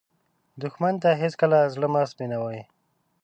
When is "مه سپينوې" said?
1.93-2.61